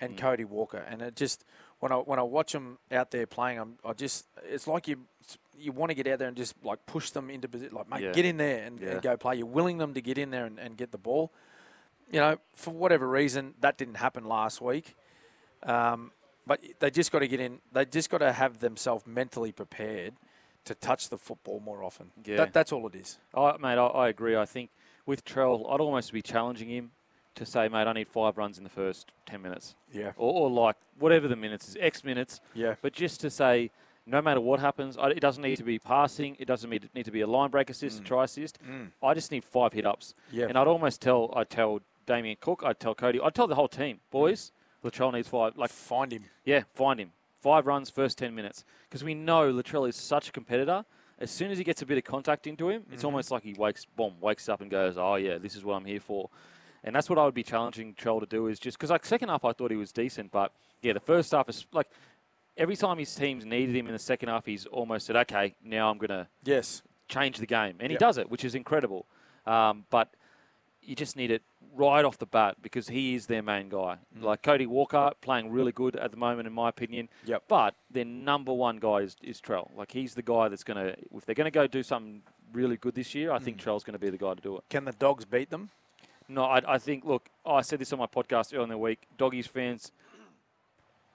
and 0.00 0.16
Cody 0.18 0.44
Walker, 0.44 0.78
and 0.78 1.02
it 1.02 1.14
just 1.16 1.44
when 1.80 1.92
I 1.92 1.96
when 1.96 2.18
I 2.18 2.22
watch 2.22 2.52
them 2.52 2.78
out 2.90 3.10
there 3.12 3.26
playing, 3.26 3.58
I'm, 3.58 3.74
I 3.84 3.92
just 3.92 4.26
it's 4.48 4.66
like 4.66 4.88
you 4.88 4.96
you 5.56 5.72
want 5.72 5.90
to 5.90 5.94
get 5.94 6.06
out 6.06 6.18
there 6.20 6.28
and 6.28 6.36
just 6.36 6.54
like 6.64 6.84
push 6.86 7.10
them 7.10 7.30
into 7.30 7.48
position, 7.48 7.74
like 7.74 7.88
mate, 7.90 8.02
Yeah. 8.02 8.12
get 8.12 8.24
in 8.24 8.36
there 8.36 8.64
and, 8.64 8.80
Yeah. 8.80 8.90
and 8.92 9.02
go 9.02 9.16
play. 9.16 9.36
You're 9.36 9.46
willing 9.46 9.78
them 9.78 9.94
to 9.94 10.00
get 10.00 10.16
in 10.18 10.30
there 10.30 10.44
and, 10.46 10.58
and 10.58 10.76
get 10.76 10.92
the 10.92 10.98
ball. 10.98 11.32
You 12.12 12.20
know, 12.20 12.38
for 12.54 12.70
whatever 12.70 13.08
reason, 13.08 13.54
that 13.60 13.76
didn't 13.76 13.96
happen 13.96 14.24
last 14.24 14.60
week. 14.60 14.94
Um, 15.64 16.12
but 16.48 16.64
they 16.80 16.90
just 16.90 17.12
got 17.12 17.20
to 17.20 17.28
get 17.28 17.38
in. 17.38 17.58
They 17.72 17.84
just 17.84 18.10
got 18.10 18.18
to 18.18 18.32
have 18.32 18.58
themselves 18.58 19.06
mentally 19.06 19.52
prepared 19.52 20.14
to 20.64 20.74
touch 20.74 21.10
the 21.10 21.18
football 21.18 21.60
more 21.60 21.84
often. 21.84 22.10
Yeah. 22.24 22.38
That, 22.38 22.52
that's 22.54 22.72
all 22.72 22.86
it 22.88 22.94
is. 22.94 23.18
I, 23.34 23.56
mate, 23.58 23.78
I, 23.78 23.86
I 23.86 24.08
agree. 24.08 24.34
I 24.34 24.46
think 24.46 24.70
with 25.06 25.24
Trell, 25.24 25.70
I'd 25.72 25.80
almost 25.80 26.12
be 26.12 26.22
challenging 26.22 26.70
him 26.70 26.90
to 27.34 27.46
say, 27.46 27.68
mate, 27.68 27.86
I 27.86 27.92
need 27.92 28.08
five 28.08 28.38
runs 28.38 28.58
in 28.58 28.64
the 28.64 28.70
first 28.70 29.12
10 29.26 29.42
minutes. 29.42 29.76
Yeah. 29.92 30.12
Or, 30.16 30.48
or 30.48 30.50
like 30.50 30.76
whatever 30.98 31.28
the 31.28 31.36
minutes 31.36 31.68
is, 31.68 31.76
X 31.78 32.02
minutes. 32.02 32.40
Yeah. 32.54 32.74
But 32.80 32.94
just 32.94 33.20
to 33.20 33.30
say, 33.30 33.70
no 34.06 34.22
matter 34.22 34.40
what 34.40 34.58
happens, 34.58 34.96
I, 34.96 35.10
it 35.10 35.20
doesn't 35.20 35.42
need 35.42 35.56
to 35.56 35.64
be 35.64 35.78
passing. 35.78 36.34
It 36.38 36.46
doesn't 36.46 36.68
need, 36.68 36.88
need 36.94 37.04
to 37.04 37.10
be 37.10 37.20
a 37.20 37.26
line 37.26 37.50
break 37.50 37.68
assist, 37.68 38.00
a 38.00 38.02
mm. 38.02 38.06
try 38.06 38.24
assist. 38.24 38.58
Mm. 38.66 38.90
I 39.02 39.12
just 39.12 39.30
need 39.30 39.44
five 39.44 39.74
hit 39.74 39.84
ups. 39.84 40.14
Yeah. 40.32 40.46
And 40.48 40.56
I'd 40.56 40.66
almost 40.66 41.02
tell, 41.02 41.30
I'd 41.36 41.50
tell 41.50 41.80
Damien 42.06 42.38
Cook, 42.40 42.62
I'd 42.64 42.80
tell 42.80 42.94
Cody, 42.94 43.20
I'd 43.22 43.34
tell 43.34 43.46
the 43.46 43.54
whole 43.54 43.68
team, 43.68 44.00
boys, 44.10 44.50
Latrell 44.90 45.12
needs 45.12 45.28
five. 45.28 45.56
Like, 45.56 45.70
Find 45.70 46.12
him. 46.12 46.24
yeah, 46.44 46.62
find 46.74 46.98
him. 47.00 47.12
Five 47.40 47.66
runs, 47.66 47.88
first 47.90 48.18
10 48.18 48.34
minutes. 48.34 48.64
Because 48.88 49.04
we 49.04 49.14
know 49.14 49.52
Latrell 49.52 49.88
is 49.88 49.96
such 49.96 50.28
a 50.28 50.32
competitor 50.32 50.84
As 51.20 51.30
soon 51.32 51.50
as 51.50 51.58
he 51.58 51.64
gets 51.64 51.82
a 51.82 51.86
bit 51.86 51.98
of 51.98 52.04
contact 52.04 52.46
into 52.46 52.68
him, 52.68 52.84
it's 52.92 53.02
almost 53.02 53.30
like 53.32 53.42
he 53.42 53.52
wakes, 53.54 53.84
boom, 53.84 54.14
wakes 54.20 54.48
up 54.48 54.60
and 54.60 54.70
goes, 54.70 54.96
"Oh 54.96 55.16
yeah, 55.16 55.36
this 55.38 55.56
is 55.56 55.64
what 55.64 55.74
I'm 55.74 55.84
here 55.84 55.98
for." 55.98 56.30
And 56.84 56.94
that's 56.94 57.10
what 57.10 57.18
I 57.18 57.24
would 57.24 57.34
be 57.34 57.42
challenging 57.42 57.94
Trell 57.94 58.20
to 58.20 58.26
do 58.26 58.46
is 58.46 58.60
just 58.60 58.78
because 58.78 58.90
like 58.90 59.04
second 59.04 59.28
half 59.28 59.44
I 59.44 59.52
thought 59.52 59.72
he 59.72 59.76
was 59.76 59.90
decent, 59.90 60.30
but 60.30 60.52
yeah, 60.80 60.92
the 60.92 61.00
first 61.00 61.32
half 61.32 61.48
is 61.48 61.66
like 61.72 61.88
every 62.56 62.76
time 62.76 62.98
his 62.98 63.12
teams 63.16 63.44
needed 63.44 63.74
him 63.74 63.86
in 63.88 63.92
the 63.94 63.98
second 63.98 64.28
half, 64.28 64.46
he's 64.46 64.64
almost 64.66 65.06
said, 65.06 65.16
"Okay, 65.16 65.56
now 65.64 65.90
I'm 65.90 65.98
gonna 65.98 66.28
Yes. 66.44 66.82
change 67.08 67.38
the 67.38 67.46
game," 67.46 67.78
and 67.80 67.90
he 67.90 67.98
does 67.98 68.16
it, 68.16 68.30
which 68.30 68.44
is 68.44 68.54
incredible. 68.54 69.04
Um, 69.44 69.86
but 69.90 70.14
you 70.88 70.96
just 70.96 71.16
need 71.16 71.30
it 71.30 71.42
right 71.76 72.04
off 72.04 72.18
the 72.18 72.26
bat 72.26 72.56
because 72.62 72.88
he 72.88 73.14
is 73.14 73.26
their 73.26 73.42
main 73.42 73.68
guy. 73.68 73.98
Mm. 74.18 74.22
Like 74.22 74.42
Cody 74.42 74.66
Walker, 74.66 75.10
playing 75.20 75.50
really 75.50 75.70
good 75.72 75.94
at 75.96 76.10
the 76.10 76.16
moment, 76.16 76.46
in 76.48 76.52
my 76.54 76.68
opinion. 76.70 77.08
Yep. 77.26 77.42
But 77.46 77.74
their 77.90 78.04
number 78.04 78.52
one 78.52 78.78
guy 78.78 78.98
is, 78.98 79.16
is 79.22 79.40
Trell. 79.40 79.68
Like 79.76 79.92
he's 79.92 80.14
the 80.14 80.22
guy 80.22 80.48
that's 80.48 80.64
going 80.64 80.78
to, 80.84 80.96
if 81.14 81.26
they're 81.26 81.34
going 81.34 81.44
to 81.44 81.50
go 81.50 81.66
do 81.66 81.82
something 81.82 82.22
really 82.52 82.76
good 82.76 82.94
this 82.94 83.14
year, 83.14 83.30
I 83.32 83.38
Mm. 83.38 83.42
think 83.42 83.62
Trell's 83.62 83.84
going 83.84 83.92
to 83.92 83.98
be 83.98 84.10
the 84.10 84.18
guy 84.18 84.34
to 84.34 84.40
do 84.40 84.56
it. 84.56 84.64
Can 84.70 84.84
the 84.86 84.92
dogs 84.92 85.24
beat 85.24 85.50
them? 85.50 85.68
No, 86.28 86.44
I, 86.44 86.62
I 86.74 86.78
think, 86.78 87.04
look, 87.04 87.28
I 87.46 87.60
said 87.62 87.78
this 87.78 87.92
on 87.92 87.98
my 87.98 88.06
podcast 88.06 88.52
earlier 88.52 88.62
in 88.64 88.68
the 88.70 88.78
week. 88.78 89.00
Doggies 89.16 89.46
fans 89.46 89.92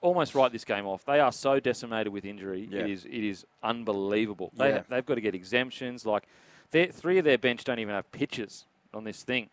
almost 0.01 0.35
write 0.35 0.51
this 0.51 0.65
game 0.65 0.85
off. 0.85 1.05
They 1.05 1.19
are 1.19 1.31
so 1.31 1.59
decimated 1.59 2.11
with 2.11 2.25
injury. 2.25 2.67
Yeah. 2.69 2.81
It 2.81 2.89
is 2.89 3.05
it 3.05 3.23
is 3.23 3.45
unbelievable. 3.63 4.51
They, 4.55 4.69
Yeah. 4.69 4.81
They've 4.89 5.05
got 5.05 5.15
to 5.15 5.21
get 5.21 5.33
exemptions. 5.35 6.05
Like, 6.05 6.23
their- 6.71 6.87
three 6.91 7.17
of 7.17 7.25
their 7.25 7.37
bench 7.37 7.63
don't 7.63 7.79
even 7.79 7.93
have 7.95 8.11
pitches 8.11 8.65
on 8.93 9.03
this 9.03 9.23
thing. 9.23 9.49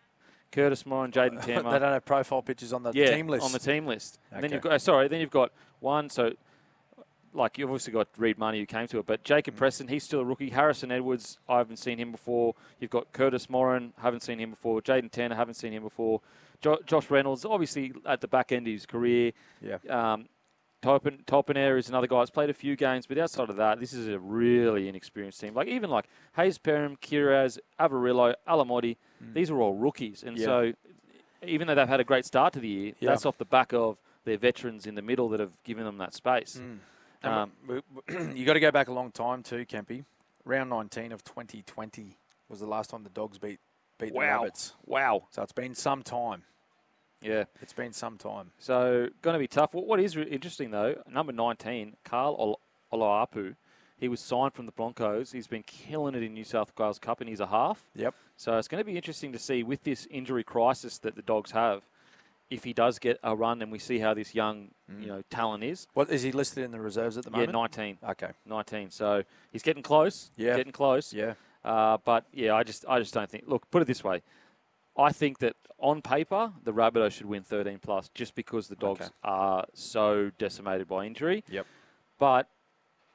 Curtis 0.53 0.85
Moore 0.87 1.05
and 1.05 1.13
Jaden 1.15 1.43
they 1.47 1.55
don't 1.55 1.81
have 1.83 2.05
profile 2.05 2.43
pictures 2.43 2.73
on 2.73 2.83
the 2.83 2.93
yeah, 2.95 3.15
team 3.15 3.29
list. 3.29 3.45
on 3.45 3.53
the 3.53 3.59
team 3.59 3.87
list. 3.87 4.19
And 4.33 4.43
then 4.43 4.53
you've 4.53 4.63
got, 4.63 4.73
uh, 4.73 4.79
sorry, 4.79 5.09
then 5.09 5.21
you've 5.21 5.31
got 5.31 5.53
one, 5.81 6.09
so 6.11 6.33
like 7.33 7.59
you've 7.59 7.71
obviously 7.71 7.93
got 7.93 8.09
Reed 8.17 8.39
Mahoney 8.39 8.59
who 8.59 8.67
came 8.67 8.89
to 8.89 8.99
it, 8.99 9.07
but 9.07 9.21
Mm. 9.21 9.25
Jacob 9.25 9.57
Preston, 9.57 9.87
he's 9.89 10.03
still 10.03 10.21
a 10.21 10.25
rookie. 10.25 10.51
Harrison 10.51 10.91
Edwards, 10.91 11.39
I 11.49 11.59
haven't 11.59 11.77
seen 11.77 11.99
him 11.99 12.11
before. 12.11 12.55
You've 12.81 12.91
got 12.91 13.13
Curtis 13.13 13.49
Moran, 13.49 13.93
haven't 14.03 14.23
seen 14.25 14.41
him 14.41 14.51
before. 14.51 14.83
Jaden 14.83 15.11
Tanner, 15.11 15.37
haven't 15.37 15.55
seen 15.55 15.73
him 15.73 15.85
before. 15.85 16.21
Jo- 16.61 16.81
Josh 16.85 17.09
Reynolds, 17.11 17.45
obviously 17.45 17.93
at 18.05 18.21
the 18.21 18.29
back 18.29 18.51
end 18.53 18.67
of 18.67 18.73
his 18.73 18.85
career. 18.87 19.33
yeah. 19.63 19.79
Um, 19.89 20.27
Topen, 20.83 21.23
Topenair 21.27 21.79
is 21.79 21.89
another 21.91 22.07
guy 22.07 22.19
that's 22.21 22.31
played 22.31 22.49
a 22.51 22.55
few 22.55 22.75
games, 22.75 23.07
but 23.07 23.19
outside 23.19 23.51
of 23.51 23.57
that, 23.57 23.81
this 23.81 23.93
is 23.93 24.09
a 24.09 24.19
really 24.19 24.89
inexperienced 24.89 25.39
team. 25.41 25.55
Like 25.55 25.69
even 25.69 25.91
like 25.91 26.07
Hayze 26.39 26.59
Perham, 26.59 26.99
Kiraz, 26.99 27.59
Averillo, 27.79 28.35
Alamoti, 28.49 28.97
these 29.35 29.51
are 29.51 29.61
all 29.61 29.75
rookies, 29.75 30.23
and 30.23 30.37
Mm. 30.37 30.41
Yeah. 30.41 30.47
so 30.47 30.73
even 31.43 31.67
though 31.67 31.75
they've 31.75 31.89
had 31.89 32.01
a 32.01 32.05
great 32.05 32.25
start 32.25 32.53
to 32.55 32.61
the 32.61 32.69
year, 32.69 32.93
Yeah. 33.01 33.11
that's 33.11 33.27
off 33.27 33.37
the 33.39 33.45
back 33.45 33.73
of 33.75 33.99
their 34.25 34.39
veterans 34.39 34.87
in 34.87 34.95
the 34.95 35.03
middle 35.03 35.29
that 35.31 35.41
have 35.41 35.53
given 35.65 35.85
them 35.85 35.99
that 35.99 36.15
space. 36.15 36.61
Mm. 37.23 37.27
Um, 37.29 37.53
you 38.35 38.47
got 38.47 38.55
to 38.55 38.61
go 38.61 38.71
back 38.71 38.89
a 38.89 38.93
long 38.93 39.11
time 39.13 39.43
too, 39.43 39.67
Kempy. 39.67 40.05
Round 40.47 40.71
19 40.71 41.13
of 41.13 41.23
2020 41.25 42.17
was 42.49 42.61
the 42.61 42.67
last 42.67 42.89
time 42.91 43.03
the 43.05 43.11
dogs 43.11 43.37
beat 43.39 43.61
beat 43.99 44.15
the 44.15 44.19
rabbits. 44.19 44.73
wow, 44.87 45.25
So 45.31 45.43
it's 45.43 45.53
been 45.53 45.75
some 45.75 46.03
time. 46.03 46.43
Yeah. 47.23 47.45
It's 47.61 47.73
been 47.73 47.93
some 47.93 48.17
time. 48.19 48.51
So 48.59 49.09
going 49.23 49.35
to 49.35 49.39
be 49.39 49.49
tough. 49.49 49.75
What, 49.75 49.87
what 49.87 50.01
is 50.01 50.17
re- 50.17 50.25
interesting 50.25 50.71
though, 50.71 51.03
number 51.11 51.33
19, 51.33 51.97
Carl 52.05 52.37
Ol- 52.39 52.61
Oloapu, 52.93 53.57
he 53.99 54.09
was 54.09 54.21
signed 54.21 54.55
from 54.55 54.67
the 54.67 54.73
Broncos. 54.73 55.33
He's 55.33 55.47
been 55.47 55.63
killing 55.63 56.15
it 56.15 56.23
in 56.23 56.33
New 56.33 56.45
South 56.45 56.73
Wales 56.79 56.99
Cup, 56.99 57.21
and 57.21 57.29
he's 57.29 57.41
a 57.41 57.47
half. 57.47 57.85
Yep. 57.95 58.15
So 58.37 58.57
it's 58.57 58.67
going 58.69 58.81
to 58.81 58.85
be 58.85 58.97
interesting 58.97 59.33
to 59.33 59.39
see 59.39 59.63
with 59.63 59.85
this 59.85 60.07
injury 60.11 60.43
crisis 60.43 60.97
that 61.01 61.17
the 61.17 61.23
Dogs 61.23 61.51
have, 61.51 61.83
if 62.49 62.65
he 62.65 62.73
does 62.73 62.99
get 62.99 63.21
a 63.23 63.37
run, 63.37 63.61
and 63.61 63.71
we 63.71 63.79
see 63.79 63.99
how 63.99 64.15
this 64.15 64.35
young, 64.35 64.71
you 64.99 65.07
know, 65.07 65.23
talent 65.29 65.63
is. 65.63 65.87
What 65.93 66.09
is 66.11 66.23
he 66.23 66.33
listed 66.33 66.65
in 66.65 66.71
the 66.71 66.81
reserves 66.81 67.19
at 67.19 67.25
the 67.25 67.31
moment? 67.31 67.51
Yeah, 67.51 67.53
19, 67.53 67.99
Okay. 68.09 68.31
19. 68.47 68.91
So 68.91 69.23
he's 69.53 69.63
getting 69.63 69.83
close. 69.83 70.31
Yeah. 70.37 70.57
getting 70.57 70.73
close. 70.73 71.13
Yeah. 71.13 71.35
Uh, 71.63 71.99
but 72.03 72.25
yeah, 72.33 72.55
I 72.55 72.63
just, 72.63 72.87
I 72.89 72.99
just 73.01 73.13
don't 73.13 73.29
think. 73.31 73.45
Look, 73.47 73.71
put 73.71 73.83
it 73.83 73.85
this 73.85 74.03
way. 74.03 74.23
I 75.01 75.13
think 75.13 75.39
that 75.39 75.55
on 75.79 76.03
paper, 76.03 76.53
the 76.63 76.73
Rabbitohs 76.73 77.13
should 77.13 77.27
win 77.27 77.43
13 77.43 77.79
plus, 77.81 78.11
just 78.15 78.35
because 78.35 78.69
the 78.69 78.77
Dogs 78.77 79.01
Okay. 79.07 79.11
are 79.25 79.65
so 79.73 80.31
decimated 80.39 80.87
by 80.89 81.07
injury. 81.07 81.43
Yep. 81.49 81.67
But 82.19 82.49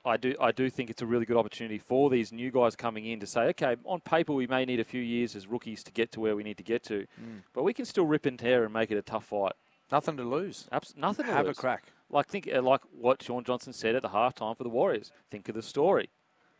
I 0.04 0.18
do, 0.18 0.36
I 0.40 0.52
do 0.52 0.70
think 0.70 0.90
it's 0.90 1.02
a 1.02 1.06
really 1.06 1.26
good 1.26 1.38
opportunity 1.38 1.78
for 1.78 2.10
these 2.10 2.32
new 2.32 2.52
guys 2.52 2.76
coming 2.76 3.06
in 3.06 3.20
to 3.20 3.28
say, 3.28 3.42
okay, 3.50 3.76
on 3.86 4.00
paper 4.02 4.34
we 4.34 4.48
may 4.48 4.66
need 4.66 4.80
a 4.80 4.84
few 4.84 5.02
years 5.02 5.36
as 5.36 5.48
rookies 5.48 5.84
to 5.84 5.92
get 5.92 6.12
to 6.14 6.20
where 6.20 6.36
we 6.36 6.44
need 6.44 6.58
to 6.58 6.64
get 6.64 6.84
to, 6.84 7.06
Mm. 7.22 7.42
but 7.54 7.64
we 7.64 7.74
can 7.74 7.86
still 7.86 8.06
rip 8.06 8.26
and 8.26 8.38
tear 8.40 8.64
and 8.64 8.74
make 8.74 8.92
it 8.92 8.98
a 8.98 9.02
tough 9.02 9.26
fight. 9.26 9.54
Nothing 9.92 10.18
to 10.18 10.24
lose. 10.24 10.68
Abs- 10.72 10.96
nothing 10.96 11.26
to 11.26 11.32
lose. 11.32 11.38
Have 11.38 11.46
lose. 11.48 11.58
a 11.58 11.62
crack. 11.62 11.84
Like 12.10 12.28
think 12.28 12.48
uh, 12.52 12.62
like 12.62 12.82
what 12.92 13.22
Shaun 13.24 13.44
Johnson 13.44 13.74
said 13.74 13.96
at 13.96 14.02
the 14.04 14.10
halftime 14.10 14.56
for 14.58 14.64
the 14.64 14.70
Warriors. 14.70 15.12
Think 15.32 15.48
of 15.50 15.56
the 15.56 15.62
story. 15.64 16.10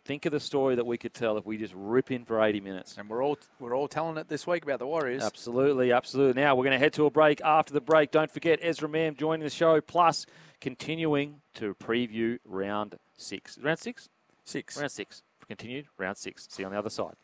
Think 0.06 0.28
of 0.28 0.32
the 0.32 0.40
story 0.40 0.76
that 0.76 0.86
we 0.86 1.00
could 1.00 1.16
tell 1.16 1.36
if 1.38 1.48
we 1.48 1.58
just 1.58 1.74
rip 1.76 2.12
in 2.12 2.26
for 2.26 2.40
80 2.40 2.62
minutes. 2.62 2.96
And 2.96 3.10
we're 3.10 3.24
all 3.24 3.40
we're 3.60 3.76
all 3.76 3.88
telling 3.88 4.18
it 4.18 4.30
this 4.30 4.46
week 4.46 4.64
about 4.64 4.78
the 4.78 4.86
Warriors. 4.86 5.24
Absolutely, 5.24 5.92
absolutely. 5.92 6.40
Now 6.40 6.56
we're 6.56 6.64
going 6.64 6.78
to 6.78 6.80
head 6.80 6.94
to 6.94 7.08
a 7.08 7.10
break. 7.10 7.42
After 7.42 7.74
the 7.74 7.82
break, 7.82 8.12
don't 8.12 8.30
forget 8.30 8.60
Ezra 8.62 8.88
Mam 8.88 9.16
joining 9.16 9.44
the 9.44 9.50
show, 9.50 9.82
plus 9.82 10.28
continuing 10.62 11.42
to 11.56 11.74
preview 11.74 12.38
round 12.46 13.00
six. 13.18 13.58
Round 13.58 13.80
six? 13.80 14.08
Six. 14.44 14.78
Round 14.78 14.92
six. 14.92 15.24
Continued 15.48 15.88
round 15.98 16.18
six. 16.18 16.48
See 16.52 16.62
you 16.62 16.68
on 16.68 16.74
the 16.74 16.78
other 16.78 16.92
side. 16.92 17.16